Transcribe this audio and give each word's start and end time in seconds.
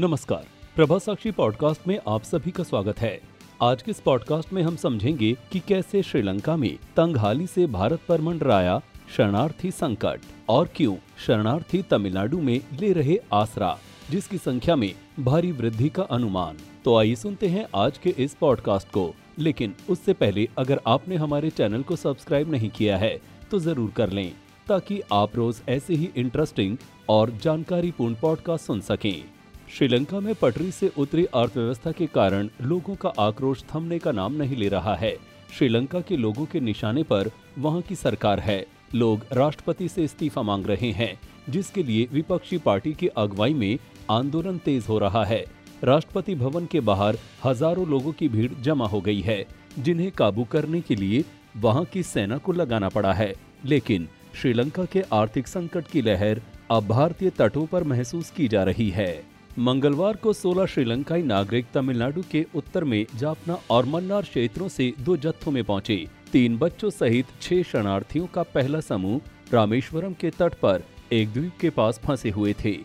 नमस्कार 0.00 0.44
प्रभा 0.76 0.96
साक्षी 0.98 1.30
पॉडकास्ट 1.30 1.86
में 1.88 1.98
आप 2.08 2.22
सभी 2.22 2.50
का 2.50 2.64
स्वागत 2.64 2.98
है। 2.98 3.20
आज 3.62 3.82
के 3.82 3.90
इस 3.90 3.98
पॉडकास्ट 4.00 4.52
में 4.52 4.62
हम 4.62 4.76
समझेंगे 4.76 5.32
कि 5.52 5.60
कैसे 5.68 6.02
श्रीलंका 6.02 6.54
में 6.56 6.76
तंगहाली 6.96 7.46
से 7.46 7.66
भारत 7.66 8.00
पर 8.08 8.20
मंडराया 8.20 8.80
शरणार्थी 9.16 9.70
संकट 9.70 10.20
और 10.48 10.68
क्यों 10.76 10.94
शरणार्थी 11.26 11.82
तमिलनाडु 11.82 12.38
में 12.38 12.60
ले 12.80 12.92
रहे 12.92 13.18
आसरा, 13.32 13.76
जिसकी 14.10 14.38
संख्या 14.38 14.76
में 14.76 14.92
भारी 15.20 15.50
वृद्धि 15.52 15.88
का 15.88 16.02
अनुमान। 16.10 16.56
तो 16.84 16.96
आइए 16.98 17.14
सुनते 17.14 17.48
हैं 17.48 17.66
आज 17.74 17.98
के 17.98 18.10
इस 18.18 18.34
पॉडकास्ट 18.34 18.88
को। 18.88 19.04
लेकिन 19.38 19.74
उससे 19.90 20.12
पहले 20.12 20.48
अगर 20.58 20.80
आपने 20.86 21.16
हमारे 21.16 21.50
चैनल 21.50 21.82
को 21.82 21.96
सब्सक्राइब 21.96 22.50
नहीं 22.52 22.70
किया 22.70 22.96
है 22.98 23.18
तो 23.50 23.58
ज़रूर 23.58 23.90
कर 23.90 24.10
लें, 24.10 24.32
ताकि 24.68 25.00
आप 25.12 25.36
रोज 25.36 25.60
ऐसे 25.68 25.94
ही 25.94 26.10
इंटरेस्टिंग 26.16 26.76
और 27.08 27.30
जानकारीपूर्ण 27.42 28.14
पॉडकास्ट 28.22 28.66
सुन 28.66 28.80
सकें। 28.80 29.22
श्रीलंका 29.70 30.18
में 30.20 30.34
पटरी 30.34 30.70
से 30.70 30.90
उतरी 30.98 31.24
अर्थव्यवस्था 31.24 31.90
के 31.92 32.06
कारण 32.06 32.48
लोगों 32.62 32.94
का 32.94 33.08
आक्रोश 33.18 33.62
थमने 33.64 33.98
का 33.98 34.12
नाम 34.12 34.32
नहीं 34.32 34.56
ले 34.56 34.68
रहा 34.68 34.94
है। 34.94 35.14
श्रीलंका 35.58 36.00
के 36.00 36.16
लोगों 36.16 36.46
के 36.46 36.60
निशाने 36.60 37.02
पर 37.02 37.30
वहाँ 37.58 37.82
की 37.82 37.94
सरकार 37.94 38.40
है। 38.40 38.64
लोग 38.94 39.24
राष्ट्रपति 39.32 39.88
से 39.88 40.04
इस्तीफा 40.04 40.42
मांग 40.42 40.66
रहे 40.66 40.90
हैं, 40.92 41.18
जिसके 41.50 41.82
लिए 41.82 42.08
विपक्षी 42.12 42.58
पार्टी 42.58 42.92
की 42.94 43.08
अगुवाई 43.16 43.54
में 43.54 43.78
आंदोलन 44.10 44.58
तेज 44.58 44.86
हो 44.88 44.98
रहा 44.98 45.24
है। 45.24 45.44
राष्ट्रपति 45.84 46.34
भवन 46.34 46.66
के 46.66 46.80
बाहर 46.82 47.18
हज़ारों 47.44 47.88
लोगों 47.88 48.12
की 48.12 48.28
भीड़ 48.28 48.52
जमा 48.54 48.86
हो 48.86 49.00
गई 49.00 49.20
है, 49.20 49.44
जिन्हें 49.78 50.10
काबू 50.12 50.44
करने 50.44 50.80
के 50.80 50.96
लिए 50.96 51.24
वहाँ 51.56 51.84
की 51.84 52.02
सेना 52.02 52.38
को 52.38 52.52
लगाना 52.52 52.88
पड़ा 52.88 53.12
है। 53.12 53.34
लेकिन 53.64 54.08
श्रीलंका 54.34 54.84
के 54.84 55.02
आर्थिक 55.12 55.48
संकट 55.48 55.86
की 55.86 56.02
लहर 56.02 56.40
अब 56.70 56.88
भारतीय 56.88 57.30
तटों 57.30 57.66
पर 57.66 57.84
महसूस 57.84 58.30
की 58.30 58.48
जा 58.48 58.62
रही 58.64 58.90
है। 58.90 59.12
मंगलवार 59.58 60.16
को 60.16 60.32
16 60.32 60.66
श्रीलंकाई 60.66 61.22
नागरिक 61.22 61.66
तमिलनाडु 61.74 62.22
के 62.30 62.44
उत्तर 62.54 62.84
में 62.84 63.06
जापना 63.16 63.58
और 63.70 63.84
मन्नार 63.84 64.22
क्षेत्रों 64.22 64.68
से 64.68 64.92
दो 65.00 65.16
जत्थों 65.16 65.52
में 65.52 65.62
पहुँचे। 65.64 66.06
तीन 66.32 66.58
बच्चों 66.58 66.90
सहित 66.90 67.26
छह 67.42 67.62
शरणार्थियों 67.62 68.26
का 68.26 68.42
पहला 68.42 68.80
समूह 68.80 69.20
रामेश्वरम 69.52 70.12
के 70.12 70.30
तट 70.30 70.54
पर 70.54 70.82
एक 71.12 71.32
द्वीप 71.32 71.58
के 71.60 71.70
पास 71.70 72.00
फंसे 72.04 72.30
हुए 72.30 72.54
थे 72.64 72.76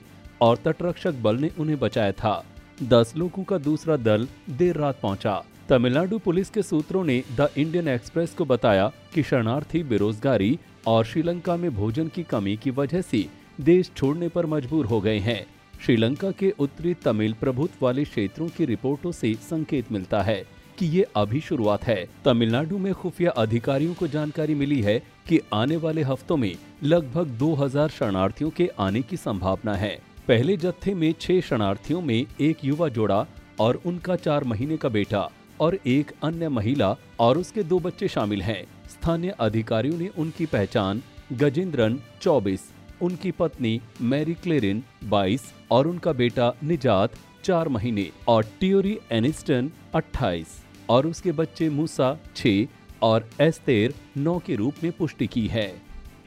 और 0.42 0.58
तटरक्षक 0.58 1.22
बल 1.22 1.38
ने 1.38 1.52
उन्हें 1.60 1.80
बचाया 1.80 2.12
था। 2.12 2.44
दस 2.84 3.14
लोगों 3.18 3.44
का 3.44 3.58
दूसरा 3.58 3.98
दल 3.98 4.28
देर 4.50 4.76
रात 4.76 5.00
पहुँचा। 5.02 5.42
तमिलनाडु 5.70 6.18
पुलिस 6.18 6.50
के 6.50 6.62
सूत्रों 6.62 7.04
ने 7.04 7.24
द 7.32 7.50
इंडियन 7.58 7.88
एक्सप्रेस 7.88 8.34
को 8.34 8.46
बताया 8.46 8.92
कि 9.14 9.24
शरणार्थी 9.24 9.84
बेरोजगारी 9.84 10.58
और 10.88 11.06
श्रीलंका 11.06 11.56
में 11.58 11.74
भोजन 11.76 12.08
की 12.08 12.24
कमी 12.24 12.58
की 12.58 12.72
वजह 12.72 13.02
से 13.02 13.26
देश 13.62 13.92
छोड़ने 13.98 14.30
पर 14.30 14.46
मजबूर 14.46 14.86
हो 14.86 15.02
गए 15.02 15.20
हैं। 15.20 15.46
श्रीलंका 15.82 16.32
के 16.32 16.54
उत्तरी 16.60 16.94
तमिल 16.94 17.34
प्रभुत्व 17.34 17.86
वाले 17.86 18.04
क्षेत्रों 18.04 18.48
की 18.48 18.66
रिपोर्टों 18.66 19.12
से 19.12 19.34
संकेत 19.34 19.92
मिलता 19.92 20.22
है 20.22 20.44
कि 20.80 20.86
ये 20.86 21.06
अभी 21.16 21.42
शुरुआत 21.42 21.84
है। 21.84 22.10
तमिलनाडु 22.26 22.78
में 22.78 22.94
खुफिया 22.94 23.32
अधिकारियों 23.32 23.94
को 23.94 24.08
जानकारी 24.08 24.56
मिली 24.56 24.82
है 24.82 25.00
कि 25.28 25.40
आने 25.54 25.78
वाले 25.78 26.02
हफ्तों 26.02 26.38
में 26.38 26.56
लगभग 26.84 27.28
2000 27.28 27.90
शरणार्थियों 27.90 28.50
के 28.50 28.70
आने 28.80 29.02
की 29.02 29.18
संभावना 29.18 29.74
है। 29.74 29.98
पहले 30.28 30.58
जत्थे 30.58 30.94
में 30.94 31.14
छह 31.22 31.42
शरणार्थियों 31.42 32.02
में 32.02 32.26
एक 32.42 32.66
युवा 32.66 32.90
जोड़ा 32.90 33.26
और 33.60 33.82
उनका 33.86 34.16
चार 34.16 34.44
महीने 34.44 34.78
का 34.78 34.90
बेटा 34.90 35.30
और 35.60 35.80
एक 35.88 36.12
अन्य 36.24 36.50
महिला 36.50 36.96
और 37.20 37.38
उसके 37.38 37.64
दो 37.64 37.80
बच्चे 37.80 38.08
शामिल 38.08 38.42
हैं। 38.42 38.64
स्थानीय 38.90 39.36
अधिकारियों 39.40 39.98
ने 39.98 40.08
उनकी 40.08 40.46
पहचान 40.46 41.02
गजेंद्रन 41.34 42.00
24 42.22 42.72
उनकी 43.02 43.32
पत्नी 43.32 43.82
मैरी 44.02 44.34
क्लेरिन 44.34 44.84
22 45.10 45.42
और 45.72 45.88
उनका 45.88 46.14
बेटा 46.14 46.54
निजात, 46.64 47.12
चार 47.44 47.68
महीने, 47.68 48.10
और 48.28 48.46
टियोरी 48.60 48.98
एनिस्टन 49.12 49.72
28 49.96 50.64
और 50.90 51.08
उसके 51.08 51.32
बच्चे 51.32 51.70
मूसा 51.70 52.18
6 52.36 52.68
और 53.02 53.30
एस्तेर 53.42 53.94
9 54.18 54.40
के 54.40 54.56
रूप 54.56 54.74
में 54.84 54.92
पुष्टि 54.92 55.28
की 55.28 55.48
है। 55.48 55.74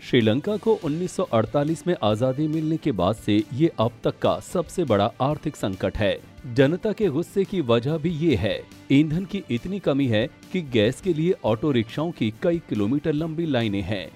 श्रीलंका 0.03 0.57
को 0.57 0.79
1948 0.85 1.87
में 1.87 1.95
आज़ादी 2.03 2.47
मिलने 2.49 2.77
के 2.77 2.93
बाद 2.93 3.15
से 3.15 3.43
ये 3.55 3.71
अब 3.81 3.93
तक 4.05 4.19
का 4.19 4.39
सबसे 4.41 4.85
बड़ा 4.85 5.11
आर्थिक 5.21 5.57
संकट 5.57 5.97
है। 5.97 6.19
जनता 6.55 6.93
के 6.93 7.09
गुस्से 7.09 7.45
की 7.45 7.61
वजह 7.61 7.97
भी 7.97 8.11
ये 8.11 8.37
है। 8.37 8.61
ईंधन 8.93 9.25
की 9.25 9.43
इतनी 9.51 9.79
कमी 9.79 10.07
है 10.07 10.27
कि 10.53 10.63
गैस 10.63 11.01
के 11.01 11.15
लिए 11.15 11.35
ऑटो 11.45 11.71
रिक्शाओं 11.71 12.11
की 12.11 12.33
कई 12.43 12.59
किलोमीटर 12.69 13.13
लंबी 13.13 13.47
लाइनें 13.47 13.83
हैं। 13.83 14.09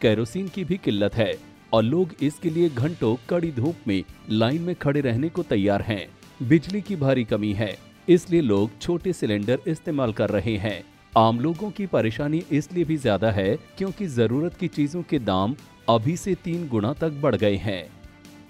कैरोसिन 0.00 0.48
की 0.48 0.64
भी 0.64 0.76
किल्लत 0.76 1.14
है। 1.14 1.49
और 1.72 1.82
लोग 1.82 2.14
इसके 2.22 2.50
लिए 2.50 2.68
घंटों 2.68 3.14
कड़ी 3.28 3.50
धूप 3.52 3.86
में 3.86 4.02
लाइन 4.30 4.62
में 4.62 4.74
खड़े 4.74 5.00
रहने 5.00 5.28
को 5.28 5.42
तैयार 5.44 5.82
हैं। 5.82 6.06
बिजली 6.40 6.80
की 6.80 6.96
भारी 6.96 7.24
कमी 7.24 7.52
है, 7.52 7.76
इसलिए 8.08 8.40
लोग 8.40 8.78
छोटे 8.80 9.12
सिलेंडर 9.12 9.58
इस्तेमाल 9.68 10.12
कर 10.12 10.30
रहे 10.30 10.56
हैं। 10.56 10.82
आम 11.12 11.40
लोगों 11.40 11.70
की 11.70 11.86
परेशानी 11.86 12.42
इसलिए 12.52 12.84
भी 12.84 12.96
ज़्यादा 12.96 13.30
है 13.30 13.56
क्योंकि 13.78 14.06
ज़रूरत 14.08 14.56
की 14.56 14.68
चीज़ों 14.68 15.02
के 15.02 15.18
दाम 15.20 15.54
अभी 15.88 16.16
से 16.16 16.34
तीन 16.34 16.68
गुना 16.68 16.92
तक 16.92 17.20
बढ़ 17.22 17.36
गए 17.36 17.56
हैं। 17.58 17.84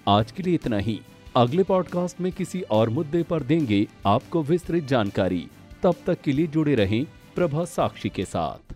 आज 0.07 0.31
के 0.31 0.43
लिए 0.43 0.55
इतना 0.55 0.77
ही। 0.77 0.99
अगले 1.35 1.63
पॉडकास्ट 1.63 2.21
में 2.21 2.31
किसी 2.31 2.61
और 2.71 2.89
मुद्दे 2.89 3.23
पर 3.23 3.43
देंगे 3.43 3.85
आपको 4.05 4.43
विस्तृत 4.43 4.83
जानकारी। 4.85 5.47
तब 5.83 5.95
तक 6.07 6.21
के 6.21 6.31
लिए 6.31 6.47
जुड़े 6.47 6.75
रहें 6.75 7.03
प्रभा 7.35 7.65
साक्षी 7.65 8.09
के 8.09 8.25
साथ। 8.25 8.70